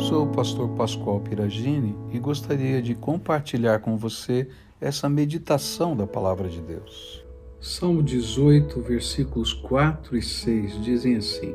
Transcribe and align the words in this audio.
Sou 0.00 0.24
o 0.24 0.28
pastor 0.28 0.66
Pascoal 0.70 1.20
Piragini 1.20 1.94
e 2.10 2.18
gostaria 2.18 2.80
de 2.80 2.94
compartilhar 2.94 3.80
com 3.80 3.98
você 3.98 4.48
essa 4.80 5.10
meditação 5.10 5.94
da 5.94 6.06
palavra 6.06 6.48
de 6.48 6.58
Deus. 6.62 7.22
Salmo 7.60 8.02
18, 8.02 8.80
versículos 8.80 9.52
4 9.52 10.16
e 10.16 10.22
6 10.22 10.82
dizem 10.82 11.16
assim: 11.16 11.54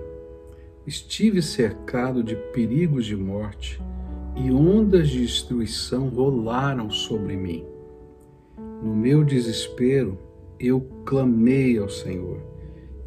Estive 0.85 1.41
cercado 1.41 2.23
de 2.23 2.35
perigos 2.35 3.07
de 3.07 3.15
morte 3.15 3.81
e 4.35 4.51
ondas 4.51 5.09
de 5.09 5.21
destruição 5.21 6.07
rolaram 6.09 6.91
sobre 6.91 7.35
mim. 7.35 7.65
No 8.83 8.95
meu 8.95 9.23
desespero, 9.23 10.19
eu 10.59 10.81
clamei 11.03 11.79
ao 11.79 11.89
Senhor 11.89 12.39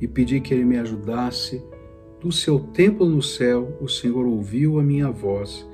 e 0.01 0.09
pedi 0.09 0.41
que 0.41 0.53
Ele 0.53 0.65
me 0.65 0.79
ajudasse 0.79 1.63
do 2.21 2.33
seu 2.33 2.59
templo 2.59 3.07
no 3.07 3.23
céu, 3.23 3.77
o 3.81 3.89
Senhor 3.89 4.27
ouviu 4.27 4.79
a 4.79 4.83
minha 4.83 5.11
voz 5.11 5.67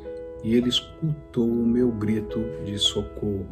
e 0.42 0.54
ele 0.54 0.68
escutou 0.68 1.48
o 1.48 1.66
meu 1.66 1.90
grito 1.90 2.38
de 2.64 2.78
socorro. 2.78 3.46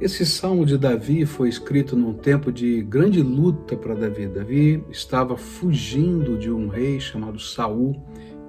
Esse 0.00 0.26
salmo 0.26 0.66
de 0.66 0.76
Davi 0.76 1.24
foi 1.24 1.48
escrito 1.48 1.96
num 1.96 2.14
tempo 2.14 2.50
de 2.50 2.82
grande 2.82 3.22
luta 3.22 3.76
para 3.76 3.94
Davi. 3.94 4.26
Davi 4.26 4.84
estava 4.90 5.36
fugindo 5.36 6.36
de 6.36 6.50
um 6.50 6.66
rei 6.66 6.98
chamado 6.98 7.38
Saul 7.38 7.94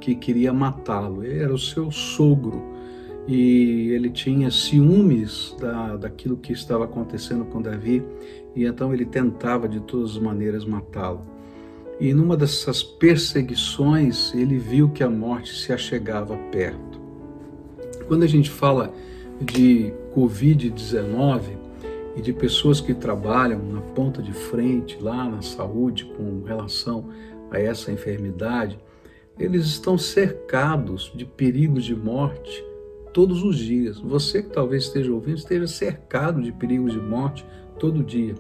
que 0.02 0.16
queria 0.16 0.52
matá-lo. 0.52 1.24
Ele 1.24 1.44
era 1.44 1.54
o 1.54 1.60
seu 1.60 1.92
sogro 1.92 2.64
e 3.28 3.90
ele 3.92 4.10
tinha 4.10 4.50
ciúmes 4.50 5.56
da, 5.60 5.98
daquilo 5.98 6.36
que 6.36 6.52
estava 6.52 6.86
acontecendo 6.86 7.46
com 7.46 7.62
Davi 7.62 8.04
e 8.56 8.66
então 8.66 8.92
ele 8.92 9.06
tentava 9.06 9.70
de 9.70 9.80
todas 9.82 10.12
as 10.12 10.18
maneiras 10.18 10.66
matá-lo. 10.66 11.35
E 12.00 12.14
numa 12.14 12.36
dessas 12.36 12.84
perseguições, 12.84 14.34
ele 14.34 14.58
viu 14.58 14.90
que 14.90 15.04
a 15.04 15.10
morte 15.10 15.56
se 15.56 15.72
achegava 15.72 16.36
perto. 16.52 17.00
Quando 18.08 18.24
a 18.24 18.28
gente 18.28 18.50
fala 18.50 18.94
de 19.40 19.94
Covid-19 20.14 21.42
e 22.18 22.22
de 22.22 22.34
pessoas 22.34 22.82
que 22.82 22.94
trabalham 22.94 23.60
na 23.60 23.82
ponta 23.82 24.22
de 24.22 24.34
frente, 24.34 24.98
lá 25.02 25.28
na 25.30 25.42
saúde, 25.42 26.06
com 26.06 26.44
relação 26.44 27.08
a 27.50 27.60
essa 27.60 27.92
enfermidade, 27.92 28.78
eles 29.40 29.66
estão 29.66 29.98
cercados 29.98 31.12
de 31.16 31.26
perigos 31.26 31.86
de 31.86 31.96
morte 31.96 32.64
todos 33.14 33.42
os 33.42 33.58
dias. 33.58 34.00
Você 34.00 34.44
que 34.44 34.50
talvez 34.50 34.84
esteja 34.84 35.14
ouvindo, 35.14 35.38
esteja 35.38 35.68
cercado 35.68 36.42
de 36.42 36.52
perigos 36.52 36.92
de 36.92 37.00
morte 37.00 37.46
todo 37.80 38.04
dia 38.04 38.36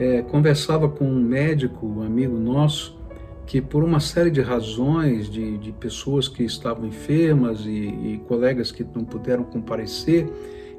é, 0.00 0.22
conversava 0.22 0.88
com 0.88 1.04
um 1.04 1.20
médico, 1.20 1.86
um 1.86 2.02
amigo 2.02 2.38
nosso, 2.38 2.98
que 3.44 3.60
por 3.60 3.84
uma 3.84 4.00
série 4.00 4.30
de 4.30 4.40
razões, 4.40 5.28
de, 5.28 5.58
de 5.58 5.72
pessoas 5.72 6.26
que 6.26 6.42
estavam 6.42 6.86
enfermas 6.86 7.66
e, 7.66 7.68
e, 7.68 8.22
colegas 8.26 8.72
que 8.72 8.82
não 8.82 9.04
puderam 9.04 9.44
comparecer, 9.44 10.26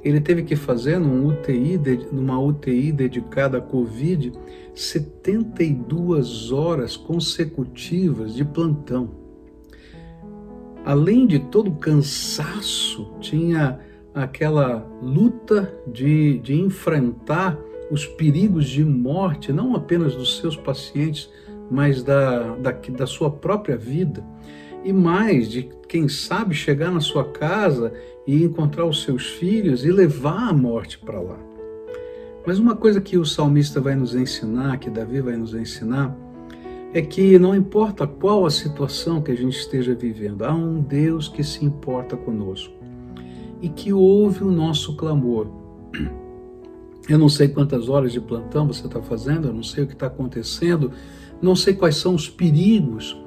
ele 0.04 0.20
teve 0.20 0.42
que 0.42 0.56
fazer 0.56 1.00
num 1.00 1.28
UTI, 1.28 1.80
numa 2.12 2.40
UTI 2.40 2.92
dedicada 2.92 3.60
à 3.60 3.62
Covid, 3.62 4.34
72 4.74 6.52
horas 6.52 6.98
consecutivas 6.98 8.34
de 8.34 8.44
plantão. 8.44 9.12
Além 10.84 11.28
de 11.28 11.38
todo 11.38 11.70
o 11.70 11.76
cansaço, 11.76 13.14
tinha 13.20 13.80
aquela 14.16 14.84
luta 15.00 15.72
de, 15.94 16.40
de 16.40 16.60
enfrentar 16.60 17.56
os 17.92 18.06
perigos 18.06 18.68
de 18.68 18.84
morte, 18.86 19.52
não 19.52 19.76
apenas 19.76 20.16
dos 20.16 20.40
seus 20.40 20.56
pacientes, 20.56 21.30
mas 21.70 22.02
da, 22.02 22.56
da, 22.56 22.72
da 22.72 23.06
sua 23.06 23.30
própria 23.30 23.78
vida. 23.78 24.24
E 24.84 24.92
mais, 24.94 25.50
de 25.50 25.70
quem 25.88 26.08
sabe 26.08 26.56
chegar 26.56 26.90
na 26.90 27.02
sua 27.02 27.26
casa 27.26 27.94
e 28.26 28.44
encontrar 28.44 28.86
os 28.86 29.04
seus 29.04 29.28
filhos 29.28 29.84
e 29.84 29.92
levar 29.92 30.50
a 30.50 30.54
morte 30.54 30.98
para 30.98 31.20
lá. 31.20 31.38
Mas 32.48 32.58
uma 32.58 32.76
coisa 32.76 33.00
que 33.00 33.18
o 33.18 33.26
salmista 33.26 33.80
vai 33.80 33.94
nos 33.94 34.16
ensinar, 34.16 34.80
que 34.80 34.90
Davi 34.90 35.22
vai 35.22 35.36
nos 35.36 35.54
ensinar, 35.54 36.16
é 36.94 37.02
que 37.02 37.38
não 37.38 37.56
importa 37.56 38.08
qual 38.08 38.46
a 38.46 38.50
situação 38.50 39.22
que 39.22 39.32
a 39.32 39.36
gente 39.36 39.58
esteja 39.58 39.94
vivendo, 39.94 40.44
há 40.44 40.54
um 40.54 40.82
Deus 40.82 41.28
que 41.28 41.44
se 41.44 41.64
importa 41.64 42.18
conosco 42.18 42.74
e 43.62 43.70
que 43.70 43.94
ouve 43.94 44.44
o 44.44 44.52
nosso 44.52 44.96
clamor. 44.96 45.48
Eu 47.10 47.18
não 47.18 47.30
sei 47.30 47.48
quantas 47.48 47.90
horas 47.90 48.12
de 48.12 48.22
plantão 48.22 48.68
você 48.68 48.86
está 48.86 49.02
fazendo, 49.02 49.48
eu 49.48 49.54
não 49.54 49.64
sei 49.64 49.84
o 49.84 49.88
que 49.88 49.94
está 49.94 50.08
acontecendo, 50.08 50.92
não 51.42 51.56
sei 51.56 51.74
quais 51.74 51.98
são 51.98 52.14
os 52.14 52.30
perigos, 52.30 53.18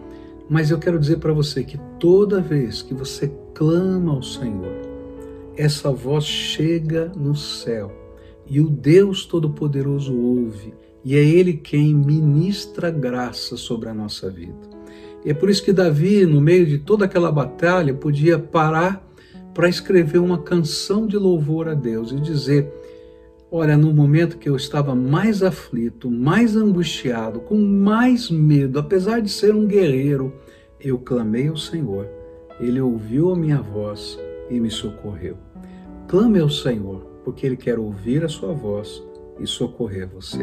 mas 0.49 0.71
eu 0.71 0.79
quero 0.79 0.99
dizer 0.99 1.19
para 1.19 1.33
você 1.33 1.65
que 1.65 1.79
toda 1.99 2.41
vez 2.41 2.83
que 2.83 2.95
você 2.95 3.33
clama 3.55 4.13
ao 4.13 4.23
Senhor, 4.23 4.73
essa 5.57 5.91
voz 5.91 6.25
chega 6.25 7.13
no 7.17 7.35
céu 7.35 7.93
e 8.47 8.61
o 8.61 8.69
Deus 8.69 9.25
Todo-Poderoso 9.25 10.15
ouve, 10.17 10.75
e 11.05 11.17
é 11.17 11.25
Ele 11.25 11.55
quem 11.55 11.95
ministra 11.95 12.91
graça 12.91 13.57
sobre 13.57 13.89
a 13.89 13.95
nossa 13.95 14.31
vida. 14.31 14.75
E 15.25 15.31
é 15.31 15.35
por 15.35 15.49
isso 15.49 15.65
que 15.65 15.73
Davi, 15.73 16.27
no 16.27 16.41
meio 16.41 16.67
de 16.67 16.79
toda 16.79 17.07
aquela 17.07 17.33
batalha, 17.33 17.95
podia 17.95 18.39
parar 18.39 19.03
para 19.55 19.69
escrever 19.69 20.19
uma 20.19 20.39
canção 20.39 21.07
de 21.07 21.17
louvor 21.17 21.69
a 21.69 21.75
Deus 21.75 22.13
e 22.13 22.21
dizer 22.21 22.71
Olha, 23.57 23.77
no 23.77 23.95
momento 23.95 24.37
que 24.37 24.49
eu 24.49 24.57
estava 24.57 24.97
mais 24.97 25.41
aflito, 25.41 26.11
mais 26.11 26.57
angustiado, 26.57 27.39
com 27.39 27.55
mais 27.55 28.29
medo, 28.29 28.81
apesar 28.81 29.21
de 29.21 29.31
ser 29.31 29.55
um 29.55 29.65
guerreiro, 29.65 30.35
eu 30.81 30.99
clamei 30.99 31.47
ao 31.47 31.57
Senhor. 31.57 32.09
Ele 32.59 32.81
ouviu 32.81 33.31
a 33.31 33.37
minha 33.37 33.63
voz 33.63 34.19
e 34.51 34.59
me 34.59 34.73
socorreu. 34.73 35.37
Clame 36.09 36.41
ao 36.41 36.51
Senhor, 36.51 37.05
porque 37.25 37.47
Ele 37.47 37.57
quer 37.57 37.79
ouvir 37.79 38.25
a 38.25 38.29
sua 38.29 38.53
voz 38.53 39.01
e 39.39 39.47
socorrer 39.47 40.09
você. 40.09 40.43